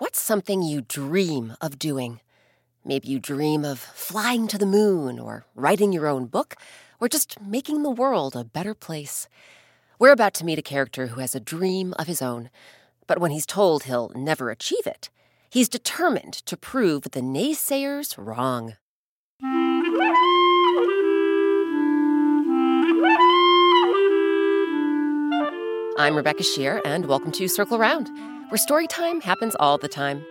[0.00, 2.20] What's something you dream of doing?
[2.86, 6.56] Maybe you dream of flying to the moon, or writing your own book,
[6.98, 9.28] or just making the world a better place.
[9.98, 12.48] We're about to meet a character who has a dream of his own,
[13.06, 15.10] but when he's told he'll never achieve it,
[15.50, 18.76] he's determined to prove the naysayers wrong.
[25.98, 28.08] I'm Rebecca Sheir, and welcome to Circle Round
[28.50, 30.26] where story time happens all the time.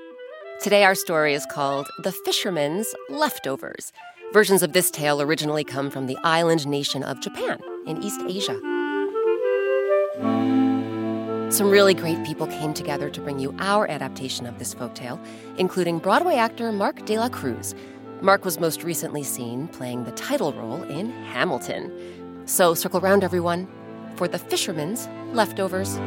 [0.59, 3.93] Today, our story is called The Fisherman's Leftovers.
[4.33, 8.59] Versions of this tale originally come from the island nation of Japan in East Asia.
[11.49, 15.17] Some really great people came together to bring you our adaptation of this folktale,
[15.57, 17.73] including Broadway actor Marc delaCruz.
[18.21, 22.43] Mark was most recently seen playing the title role in Hamilton.
[22.45, 23.65] So circle round, everyone,
[24.15, 25.97] for The Fisherman's Leftovers.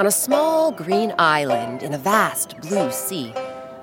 [0.00, 3.34] On a small green island in a vast blue sea,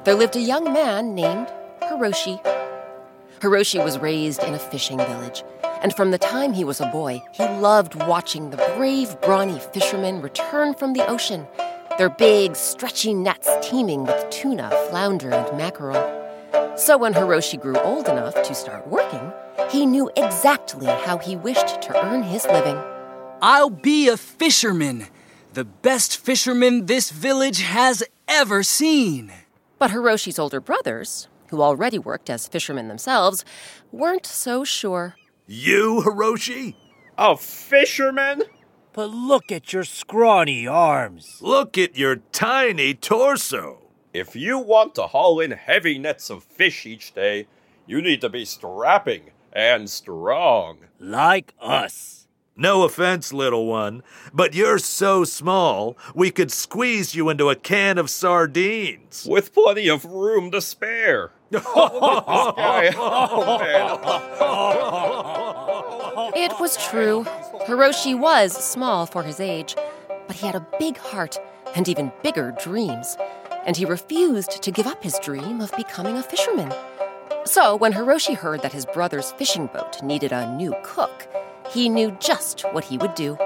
[0.06, 2.42] there lived a young man named Hiroshi.
[3.42, 5.44] Hiroshi was raised in a fishing village,
[5.82, 10.22] and from the time he was a boy, he loved watching the brave, brawny fishermen
[10.22, 11.46] return from the ocean,
[11.98, 16.00] their big, stretchy nets teeming with tuna, flounder, and mackerel.
[16.78, 19.34] So when Hiroshi grew old enough to start working,
[19.70, 22.82] he knew exactly how he wished to earn his living.
[23.42, 25.08] I'll be a fisherman
[25.56, 29.32] the best fisherman this village has ever seen.
[29.80, 33.46] But Hiroshi's older brothers, who already worked as fishermen themselves,
[33.90, 35.16] weren't so sure.
[35.48, 36.76] You, Hiroshi?
[37.18, 38.44] A fisherman?
[38.92, 41.40] But look at your scrawny arms.
[41.42, 43.80] Look at your tiny torso.
[44.14, 47.48] If you want to haul in heavy nets of fish each day,
[47.88, 50.80] you need to be strapping and strong.
[51.00, 52.25] Like us.
[52.58, 54.02] No offense, little one,
[54.34, 59.28] but you're so small, we could squeeze you into a can of sardines.
[59.30, 61.32] With plenty of room to spare.
[61.54, 62.54] oh,
[66.34, 67.26] it was true.
[67.68, 69.76] Hiroshi was small for his age,
[70.26, 71.38] but he had a big heart
[71.76, 73.18] and even bigger dreams.
[73.66, 76.74] And he refused to give up his dream of becoming a fisherman.
[77.44, 81.28] So, when Hiroshi heard that his brother's fishing boat needed a new cook,
[81.72, 83.38] he knew just what he would do.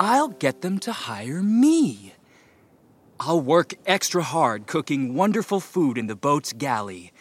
[0.00, 2.14] I'll get them to hire me.
[3.20, 7.12] I'll work extra hard cooking wonderful food in the boat's galley.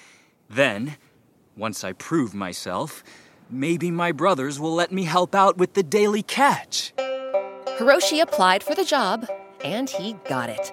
[0.49, 0.97] Then,
[1.55, 3.03] once I prove myself,
[3.49, 6.93] maybe my brothers will let me help out with the daily catch.
[7.79, 9.27] Hiroshi applied for the job,
[9.63, 10.71] and he got it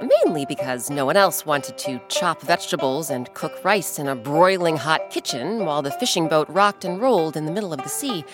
[0.00, 4.76] mainly because no one else wanted to chop vegetables and cook rice in a broiling
[4.76, 8.24] hot kitchen while the fishing boat rocked and rolled in the middle of the sea.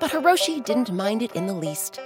[0.00, 2.00] But Hiroshi didn't mind it in the least.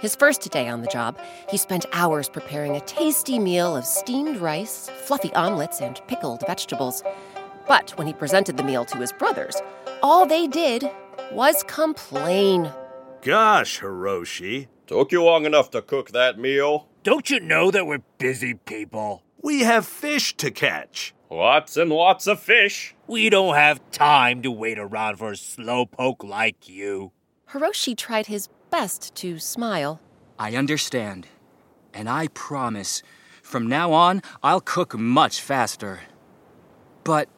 [0.00, 1.18] His first day on the job,
[1.50, 7.02] he spent hours preparing a tasty meal of steamed rice, fluffy omelets, and pickled vegetables.
[7.66, 9.56] But when he presented the meal to his brothers,
[10.02, 10.88] all they did
[11.32, 12.72] was complain.
[13.22, 14.68] Gosh, Hiroshi.
[14.86, 16.88] Took you long enough to cook that meal?
[17.08, 19.22] Don't you know that we're busy people?
[19.40, 21.14] We have fish to catch.
[21.30, 22.94] Lots and lots of fish.
[23.06, 27.12] We don't have time to wait around for a slowpoke like you.
[27.50, 30.02] Hiroshi tried his best to smile.
[30.38, 31.28] I understand.
[31.94, 33.02] And I promise,
[33.42, 36.00] from now on, I'll cook much faster.
[37.04, 37.30] But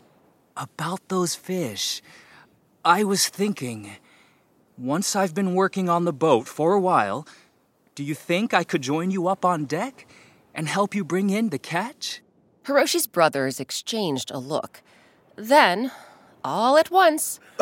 [0.57, 2.03] about those fish,
[2.85, 3.93] I was thinking.
[4.77, 7.25] Once I've been working on the boat for a while,
[7.95, 10.07] do you think I could join you up on deck
[10.55, 12.23] and help you bring in the catch?
[12.65, 14.83] Hiroshi's brothers exchanged a look.
[15.37, 15.91] Then,
[16.45, 17.41] all at once,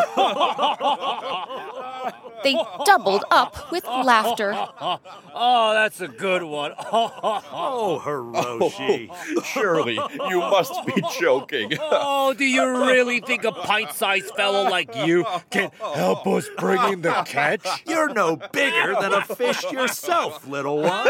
[2.45, 4.55] They doubled up with laughter.
[5.41, 6.73] Oh, that's a good one.
[6.91, 9.09] Oh, Hiroshi.
[9.11, 9.95] Oh, surely
[10.29, 11.73] you must be joking.
[12.21, 17.03] Oh, do you really think a pint-sized fellow like you can help us bring in
[17.03, 17.67] the catch?
[17.87, 21.09] You're no bigger than a fish yourself, little one.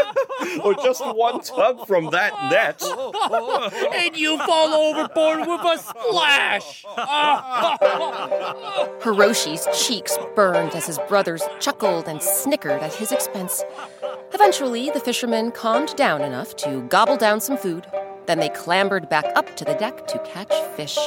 [0.63, 2.81] or just one tug from that net.
[3.93, 6.85] And you fall overboard with a splash!
[9.01, 13.61] Hiroshi's cheeks burned as his brothers chuckled and snickered at his expense.
[14.33, 17.85] Eventually, the fishermen calmed down enough to gobble down some food.
[18.25, 20.97] Then they clambered back up to the deck to catch fish.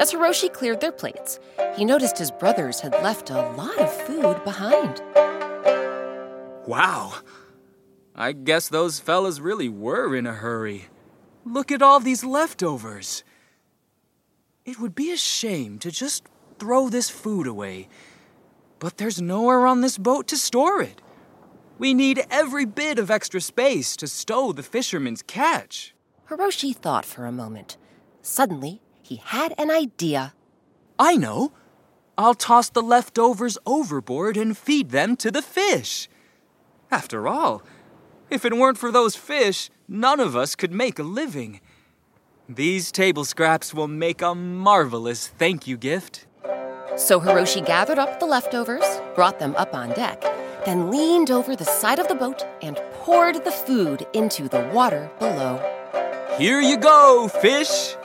[0.00, 1.38] As Hiroshi cleared their plates,
[1.76, 5.00] he noticed his brothers had left a lot of food behind.
[6.66, 7.12] Wow.
[8.16, 10.86] I guess those fellas really were in a hurry.
[11.44, 13.22] Look at all these leftovers.
[14.64, 16.24] It would be a shame to just
[16.58, 17.88] throw this food away.
[18.82, 21.00] But there's nowhere on this boat to store it.
[21.78, 25.94] We need every bit of extra space to stow the fisherman's catch.
[26.28, 27.76] Hiroshi thought for a moment.
[28.22, 30.34] Suddenly, he had an idea.
[30.98, 31.52] I know.
[32.18, 36.08] I'll toss the leftovers overboard and feed them to the fish.
[36.90, 37.62] After all,
[38.30, 41.60] if it weren't for those fish, none of us could make a living.
[42.48, 46.26] These table scraps will make a marvelous thank you gift.
[46.96, 48.84] So Hiroshi gathered up the leftovers,
[49.14, 50.20] brought them up on deck,
[50.66, 55.10] then leaned over the side of the boat and poured the food into the water
[55.18, 55.60] below.
[56.38, 57.96] Here you go, fish.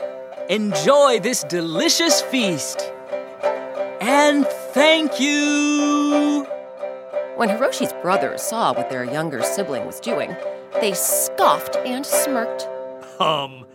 [0.49, 2.93] Enjoy this delicious feast.
[3.99, 6.47] And thank you.
[7.35, 10.35] When Hiroshi's brothers saw what their younger sibling was doing,
[10.79, 12.67] they scoffed and smirked.
[13.19, 13.65] Um,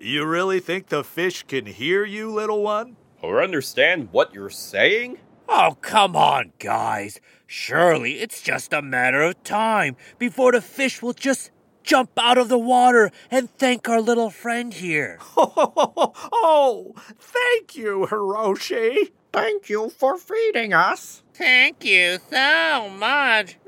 [0.00, 2.96] you really think the fish can hear you, little one?
[3.24, 5.18] Or understand what you're saying?
[5.48, 7.20] Oh, come on, guys.
[7.46, 11.50] Surely it's just a matter of time before the fish will just
[11.82, 15.18] jump out of the water and thank our little friend here.
[15.38, 19.12] oh, thank you, Hiroshi.
[19.32, 21.22] Thank you for feeding us.
[21.32, 23.56] Thank you so much.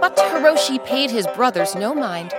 [0.00, 2.32] But Hiroshi paid his brothers no mind.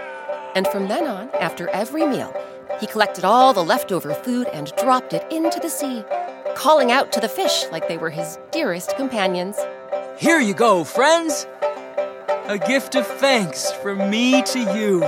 [0.55, 2.33] And from then on, after every meal,
[2.79, 6.03] he collected all the leftover food and dropped it into the sea,
[6.55, 9.57] calling out to the fish like they were his dearest companions.
[10.17, 11.47] Here you go, friends.
[12.45, 14.99] A gift of thanks from me to you.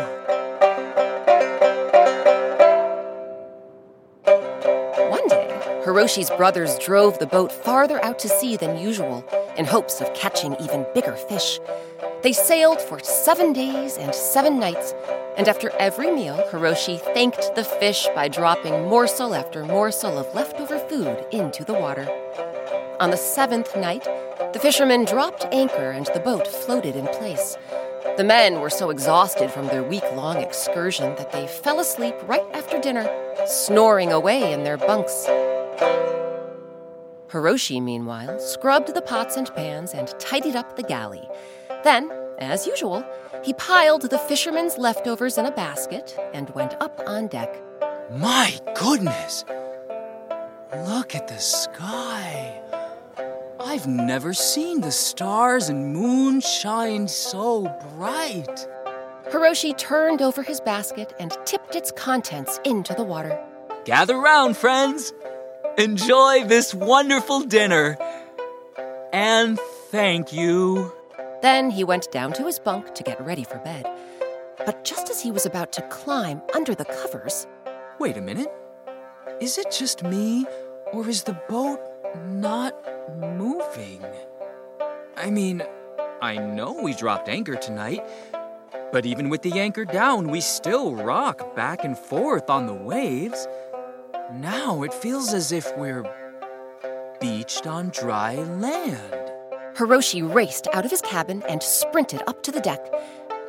[5.09, 9.25] One day, Hiroshi's brothers drove the boat farther out to sea than usual
[9.57, 11.59] in hopes of catching even bigger fish.
[12.25, 14.95] They sailed for seven days and seven nights,
[15.37, 20.79] and after every meal, Hiroshi thanked the fish by dropping morsel after morsel of leftover
[20.79, 22.07] food into the water.
[22.99, 24.05] On the seventh night,
[24.53, 27.57] the fishermen dropped anchor and the boat floated in place.
[28.17, 32.55] The men were so exhausted from their week long excursion that they fell asleep right
[32.55, 33.07] after dinner,
[33.45, 35.27] snoring away in their bunks.
[37.29, 41.29] Hiroshi, meanwhile, scrubbed the pots and pans and tidied up the galley.
[41.85, 43.05] Then, as usual,
[43.43, 47.61] he piled the fishermen's leftovers in a basket and went up on deck.
[48.11, 49.45] My goodness!
[50.87, 52.59] Look at the sky.
[53.59, 58.67] I've never seen the stars and moon shine so bright.
[59.29, 63.39] Hiroshi turned over his basket and tipped its contents into the water.
[63.85, 65.13] Gather round, friends.
[65.77, 67.95] Enjoy this wonderful dinner.
[69.13, 69.59] And
[69.91, 70.94] thank you.
[71.45, 73.85] Then he went down to his bunk to get ready for bed.
[74.65, 77.45] But just as he was about to climb under the covers,
[77.99, 78.51] Wait a minute.
[79.39, 80.47] Is it just me,
[80.91, 81.79] or is the boat
[82.25, 82.73] not
[83.19, 84.03] moving?
[85.15, 85.61] I mean,
[86.19, 88.03] I know we dropped anchor tonight,
[88.91, 93.47] but even with the anchor down, we still rock back and forth on the waves.
[94.33, 96.11] Now it feels as if we're
[97.21, 99.24] beached on dry land.
[99.77, 102.79] Hiroshi raced out of his cabin and sprinted up to the deck.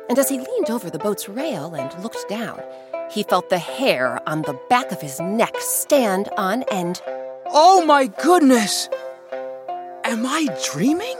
[0.09, 2.61] And as he leaned over the boat's rail and looked down,
[3.09, 7.01] he felt the hair on the back of his neck stand on end.
[7.45, 8.89] Oh my goodness!
[10.03, 11.17] Am I dreaming?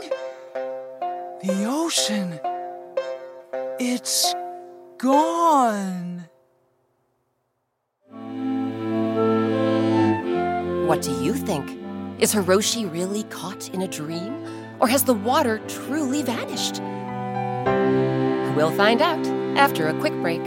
[1.42, 2.40] The ocean.
[3.80, 4.34] It's
[4.98, 6.26] gone.
[10.86, 11.78] What do you think?
[12.20, 14.67] Is Hiroshi really caught in a dream?
[14.80, 16.82] Or has the water truly vanished?
[18.56, 19.26] We'll find out
[19.58, 20.42] after a quick break.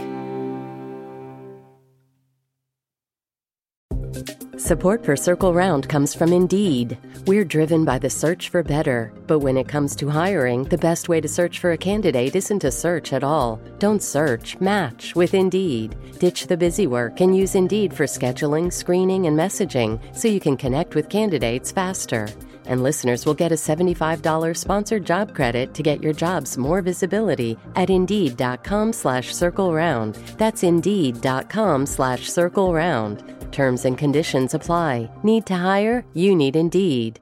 [4.57, 6.97] Support for Circle Round comes from Indeed.
[7.25, 11.09] We're driven by the search for better, but when it comes to hiring, the best
[11.09, 13.59] way to search for a candidate isn't to search at all.
[13.79, 15.95] Don't search, match with Indeed.
[16.19, 20.57] Ditch the busy work and use Indeed for scheduling, screening, and messaging so you can
[20.57, 22.27] connect with candidates faster.
[22.71, 27.57] And listeners will get a $75 sponsored job credit to get your jobs more visibility
[27.75, 30.15] at Indeed.com slash Circle Round.
[30.37, 33.23] That's Indeed.com slash Circle Round.
[33.51, 35.09] Terms and conditions apply.
[35.21, 36.05] Need to hire?
[36.13, 37.19] You need Indeed.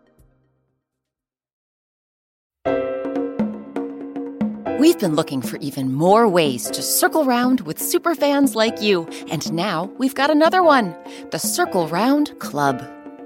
[4.79, 9.51] We've been looking for even more ways to circle round with superfans like you, and
[9.51, 10.95] now we've got another one
[11.31, 12.98] the Circle Round Club.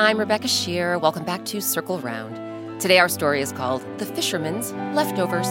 [0.00, 0.98] I'm Rebecca Sheir.
[0.98, 2.80] Welcome back to Circle Round.
[2.80, 5.46] Today, our story is called The Fisherman's Leftovers.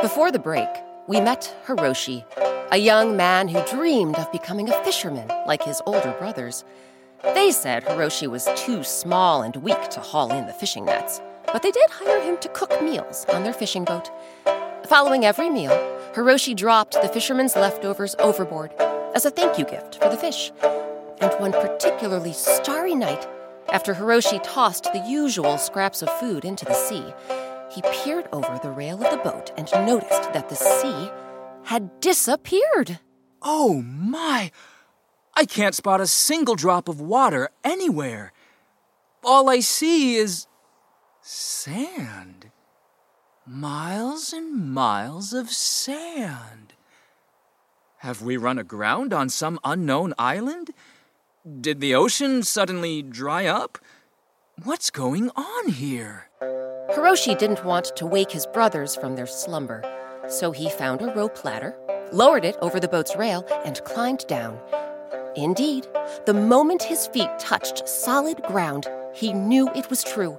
[0.00, 0.70] Before the break,
[1.06, 2.24] we met Hiroshi,
[2.72, 6.64] a young man who dreamed of becoming a fisherman like his older brothers.
[7.22, 11.20] They said Hiroshi was too small and weak to haul in the fishing nets,
[11.52, 14.10] but they did hire him to cook meals on their fishing boat.
[14.88, 15.72] Following every meal,
[16.16, 18.72] Hiroshi dropped the fisherman's leftovers overboard
[19.14, 20.50] as a thank you gift for the fish.
[21.20, 23.28] And one particularly starry night,
[23.68, 27.04] after Hiroshi tossed the usual scraps of food into the sea,
[27.70, 31.10] he peered over the rail of the boat and noticed that the sea
[31.64, 32.98] had disappeared.
[33.42, 34.50] Oh my!
[35.34, 38.32] I can't spot a single drop of water anywhere.
[39.22, 40.46] All I see is
[41.20, 42.52] sand.
[43.48, 46.72] Miles and miles of sand.
[47.98, 50.70] Have we run aground on some unknown island?
[51.60, 53.78] Did the ocean suddenly dry up?
[54.64, 56.28] What's going on here?
[56.90, 59.84] Hiroshi didn't want to wake his brothers from their slumber,
[60.28, 61.76] so he found a rope ladder,
[62.10, 64.58] lowered it over the boat's rail, and climbed down.
[65.36, 65.86] Indeed,
[66.24, 70.36] the moment his feet touched solid ground, he knew it was true.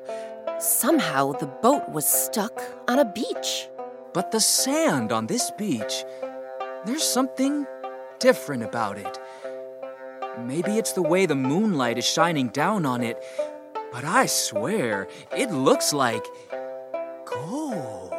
[0.60, 3.70] Somehow the boat was stuck on a beach.
[4.14, 6.04] But the sand on this beach,
[6.86, 7.68] there's something
[8.20, 9.20] different about it.
[10.40, 13.24] Maybe it's the way the moonlight is shining down on it,
[13.92, 16.26] but I swear it looks like
[17.26, 18.14] gold.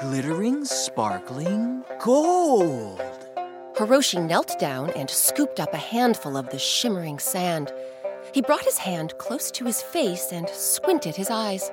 [0.00, 3.00] Glittering, sparkling gold.
[3.76, 7.72] Hiroshi knelt down and scooped up a handful of the shimmering sand.
[8.32, 11.70] He brought his hand close to his face and squinted his eyes.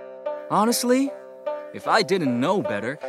[0.50, 1.10] Honestly,
[1.74, 3.00] if I didn't know better,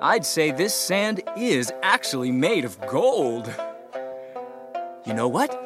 [0.00, 3.52] I'd say this sand is actually made of gold.
[5.04, 5.64] You know what?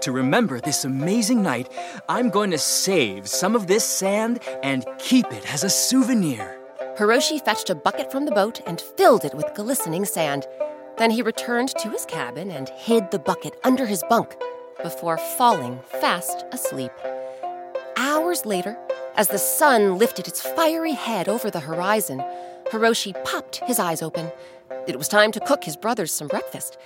[0.00, 1.70] To remember this amazing night,
[2.08, 6.58] I'm going to save some of this sand and keep it as a souvenir.
[6.98, 10.48] Hiroshi fetched a bucket from the boat and filled it with glistening sand.
[10.98, 14.36] Then he returned to his cabin and hid the bucket under his bunk
[14.82, 16.92] before falling fast asleep.
[17.96, 18.76] Hours later,
[19.16, 22.22] as the sun lifted its fiery head over the horizon,
[22.66, 24.32] Hiroshi popped his eyes open.
[24.86, 26.78] It was time to cook his brothers some breakfast.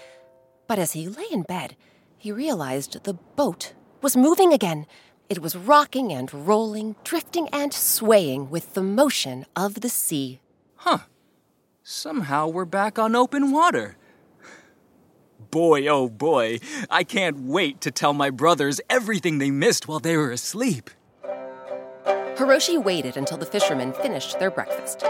[0.66, 1.76] But as he lay in bed,
[2.18, 3.72] he realized the boat
[4.02, 4.86] was moving again.
[5.28, 10.40] It was rocking and rolling, drifting and swaying with the motion of the sea.
[10.76, 10.98] Huh.
[11.82, 13.96] Somehow we're back on open water.
[15.56, 16.60] Boy, oh boy,
[16.90, 20.90] I can't wait to tell my brothers everything they missed while they were asleep.
[22.36, 25.00] Hiroshi waited until the fishermen finished their breakfast.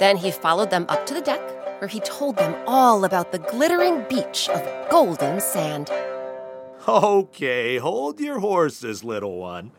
[0.00, 1.40] Then he followed them up to the deck,
[1.80, 5.88] where he told them all about the glittering beach of golden sand.
[6.88, 9.70] Okay, hold your horses, little one.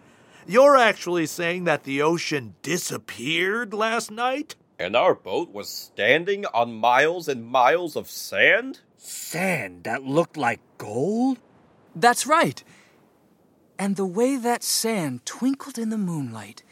[0.48, 4.56] You're actually saying that the ocean disappeared last night?
[4.80, 8.80] And our boat was standing on miles and miles of sand?
[9.06, 11.38] Sand that looked like gold?
[11.94, 12.64] That's right.
[13.78, 16.64] And the way that sand twinkled in the moonlight.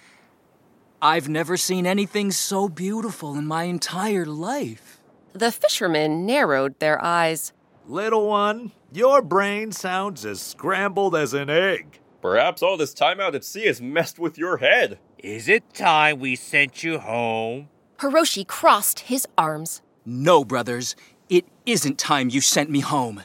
[1.01, 5.01] I've never seen anything so beautiful in my entire life.
[5.33, 7.51] The fishermen narrowed their eyes.
[7.85, 11.99] Little one, your brain sounds as scrambled as an egg.
[12.21, 14.99] Perhaps all this time out at sea has messed with your head.
[15.17, 17.67] Is it time we sent you home?
[17.97, 19.81] Hiroshi crossed his arms.
[20.05, 21.10] No, brothers, it
[21.65, 23.23] isn't time you sent me home.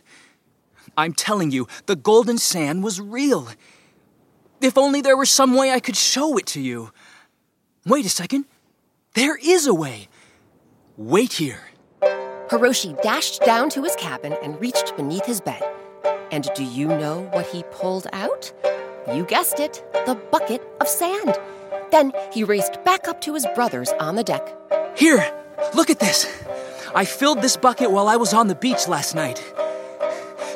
[0.97, 3.49] I'm telling you, the golden sand was real.
[4.61, 6.91] If only there were some way I could show it to you.
[7.85, 8.47] Wait a second.
[9.15, 10.09] There is a way.
[10.97, 11.61] Wait here.
[12.49, 15.63] Hiroshi dashed down to his cabin and reached beneath his bed.
[16.31, 18.53] And do you know what he pulled out?
[19.13, 21.39] You guessed it, the bucket of sand.
[21.91, 24.55] Then he raced back up to his brothers on the deck.
[24.97, 25.33] Here,
[25.75, 26.27] look at this.
[26.97, 29.45] I filled this bucket while I was on the beach last night.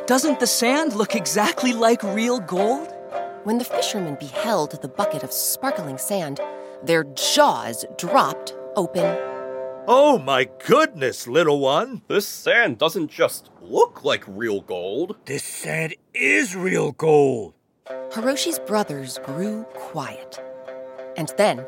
[0.07, 2.89] Doesn't the sand look exactly like real gold?
[3.45, 6.41] When the fishermen beheld the bucket of sparkling sand,
[6.83, 9.19] their jaws dropped open.
[9.87, 12.01] Oh my goodness, little one.
[12.09, 15.17] This sand doesn't just look like real gold.
[15.27, 17.53] This sand is real gold.
[18.13, 20.41] Hiroshi's brothers grew quiet.
[21.19, 21.67] And then,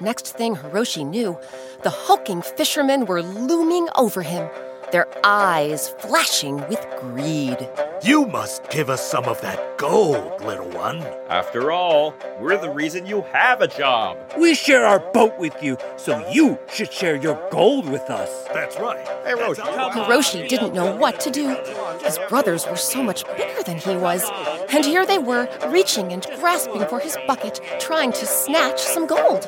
[0.00, 1.38] next thing Hiroshi knew,
[1.82, 4.48] the hulking fishermen were looming over him,
[4.92, 7.68] their eyes flashing with greed.
[8.02, 11.00] You must give us some of that gold, little one.
[11.28, 14.18] After all, we're the reason you have a job.
[14.38, 18.46] We share our boat with you, so you should share your gold with us.
[18.52, 19.06] That's right.
[19.24, 21.56] Hey, Roshi, come Hiroshi didn't know what to do.
[22.02, 24.24] His brothers were so much bigger than he was.
[24.70, 29.46] And here they were, reaching and grasping for his bucket, trying to snatch some gold.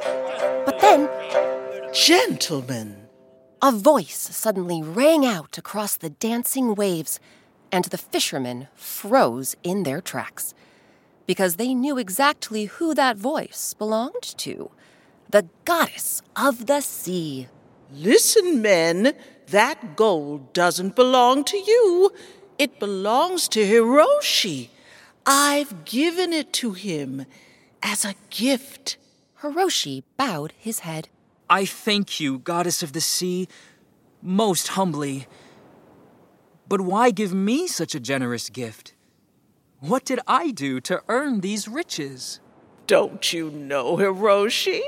[0.65, 1.09] But then,
[1.93, 3.06] Gentlemen,
[3.63, 7.19] a voice suddenly rang out across the dancing waves,
[7.73, 10.55] and the fishermen froze in their tracks.
[11.27, 14.71] Because they knew exactly who that voice belonged to
[15.31, 17.49] the goddess of the sea.
[17.93, 19.15] listen, men.
[19.49, 22.11] That gold doesn't belong to you.
[22.59, 24.71] It belongs to Hiroshi.
[25.25, 27.27] I've given it to him
[27.83, 28.97] as a gift.
[29.41, 31.09] Hiroshi bowed his head.
[31.49, 33.49] I thank you, goddess of the sea,
[34.21, 35.27] most humbly.
[36.69, 38.95] But why give me such a generous gift?
[39.81, 42.41] What did I do to earn these riches?
[42.87, 44.81] Don't you know, Hiroshi?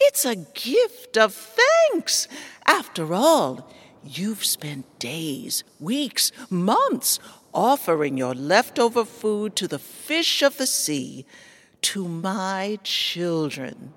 [0.00, 2.28] It's a gift of thanks.
[2.66, 3.70] After all,
[4.02, 7.18] you've spent days, weeks, months
[7.54, 11.24] offering your leftover food to the fish of the sea,
[11.80, 13.94] to my children.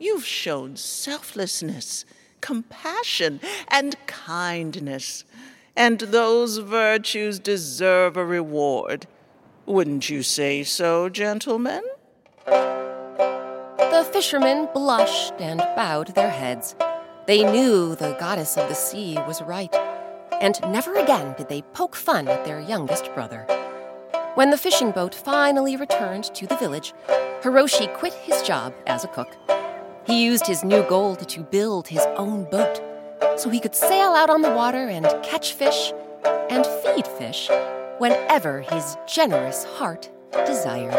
[0.00, 2.04] You've shown selflessness,
[2.40, 5.24] compassion, and kindness,
[5.74, 9.06] and those virtues deserve a reward.
[9.66, 11.82] Wouldn't you say so, gentlemen?
[12.46, 16.76] The fishermen blushed and bowed their heads.
[17.26, 19.74] They knew the goddess of the sea was right,
[20.40, 23.46] and never again did they poke fun at their youngest brother.
[24.36, 26.94] When the fishing boat finally returned to the village,
[27.42, 29.36] Hiroshi quit his job as a cook.
[30.08, 32.80] He used his new gold to build his own boat
[33.36, 35.92] so he could sail out on the water and catch fish
[36.48, 37.50] and feed fish
[37.98, 40.10] whenever his generous heart
[40.46, 40.94] desired.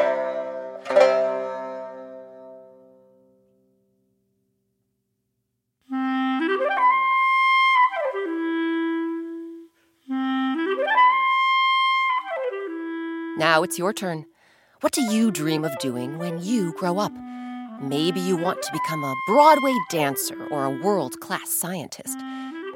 [13.39, 14.27] Now it's your turn.
[14.81, 17.11] What do you dream of doing when you grow up?
[17.81, 22.17] Maybe you want to become a Broadway dancer or a world class scientist.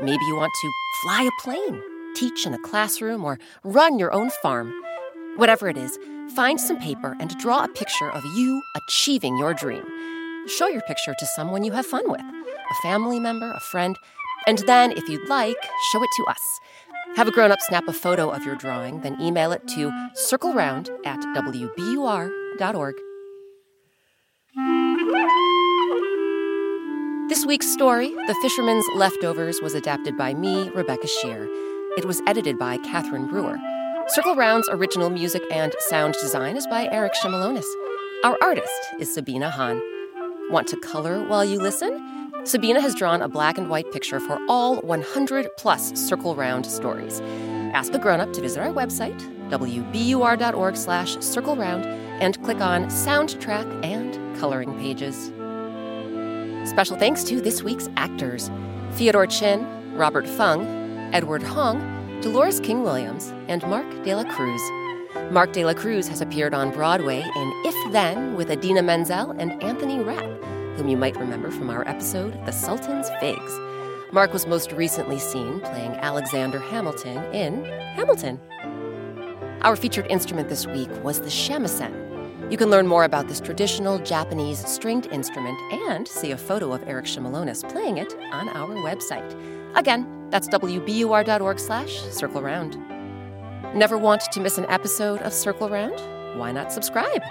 [0.01, 1.81] Maybe you want to fly a plane,
[2.15, 4.73] teach in a classroom, or run your own farm.
[5.35, 5.99] Whatever it is,
[6.35, 9.83] find some paper and draw a picture of you achieving your dream.
[10.47, 13.97] Show your picture to someone you have fun with a family member, a friend,
[14.47, 15.57] and then, if you'd like,
[15.91, 16.59] show it to us.
[17.17, 20.89] Have a grown up snap a photo of your drawing, then email it to circleround
[21.05, 22.95] at wbur.org.
[27.33, 31.47] This week's story, The Fisherman's Leftovers, was adapted by me, Rebecca Sheir.
[31.97, 33.57] It was edited by Catherine Brewer.
[34.09, 37.65] Circle Round's original music and sound design is by Eric Shimalonis.
[38.23, 38.69] Our artist
[38.99, 39.81] is Sabina Hahn.
[40.51, 42.31] Want to color while you listen?
[42.43, 47.19] Sabina has drawn a black and white picture for all 100 plus Circle Round stories.
[47.73, 49.19] Ask a grown-up to visit our website,
[49.49, 55.31] wbur.org slash circle round, and click on soundtrack and coloring pages.
[56.65, 58.49] Special thanks to this week's actors
[58.93, 60.65] Theodore Chin, Robert Fung,
[61.13, 64.61] Edward Hong, Dolores King Williams, and Mark De La Cruz.
[65.31, 70.23] Marc delaCruz has appeared on Broadway in If Then with Idina Menzel and Anthony Rapp,
[70.75, 73.59] whom you might remember from our episode The Sultan's Figs.
[74.11, 77.63] Marc was most recently seen playing Alexander Hamilton in
[77.95, 78.39] Hamilton.
[79.61, 82.02] Our featured instrument this week was the shamisen.
[82.49, 86.83] You can learn more about this traditional Japanese stringed instrument and see a photo of
[86.87, 89.35] Eric Shimalonis playing it on our website.
[89.75, 92.77] Again, that's wbur.org slash circle round.
[93.75, 95.99] Never want to miss an episode of Circle Round?
[96.37, 97.23] Why not subscribe?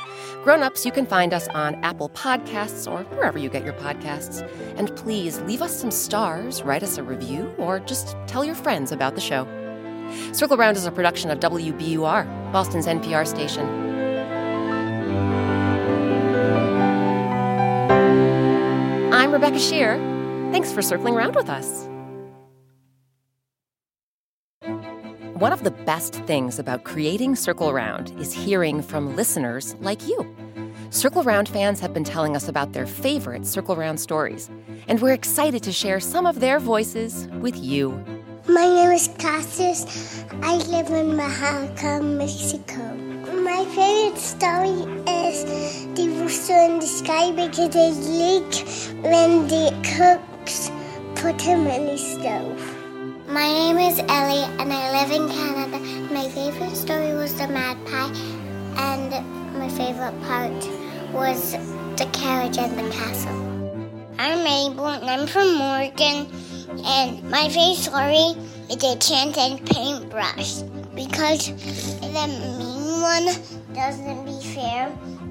[0.43, 4.49] Grown-ups, you can find us on Apple Podcasts or wherever you get your podcasts.
[4.77, 8.91] And please leave us some stars, write us a review, or just tell your friends
[8.91, 9.47] about the show.
[10.33, 13.92] Circle Round is a production of WBUR, Boston's NPR station.
[19.33, 19.97] Rebecca Sheir.
[20.53, 21.89] Thanks for circling around with us.
[25.39, 30.37] One of the best things about creating Circle Round is hearing from listeners like you.
[30.91, 34.51] Circle Round fans have been telling us about their favorite Circle Round stories,
[34.87, 37.91] and we're excited to share some of their voices with you.
[38.47, 40.25] My name is Cassius.
[40.43, 42.92] I live in Oaxaca, Mexico.
[43.53, 45.45] My favorite story is
[45.95, 48.53] the rooster in the sky because they leak
[49.05, 50.71] when the cooks
[51.17, 52.63] put him in the stove.
[53.29, 55.79] My name is Ellie and I live in Canada.
[56.15, 58.11] My favorite story was the magpie
[58.89, 59.11] and
[59.59, 60.61] my favorite part
[61.13, 61.53] was
[61.99, 63.37] the carriage and the castle.
[64.19, 66.27] I'm Mabel and I'm from Morgan
[66.87, 68.29] and my favorite story
[68.71, 70.63] is the chant and paintbrush
[70.95, 71.49] because
[72.01, 72.72] the mean
[73.03, 73.27] one
[73.75, 74.89] doesn't be fair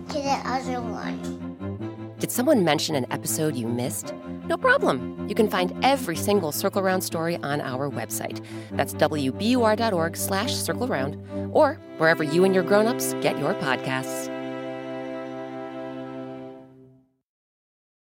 [0.10, 2.16] to the other one.
[2.20, 4.14] Did someone mention an episode you missed?
[4.46, 5.28] No problem.
[5.28, 8.44] You can find every single Circle Round story on our website.
[8.72, 11.18] That's wbur.org slash circle round
[11.54, 14.41] or wherever you and your grown-ups get your podcasts.